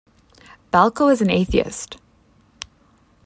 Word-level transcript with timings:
Balko 0.73 1.09
is 1.13 1.21
an 1.21 1.29
atheist. 1.29 1.97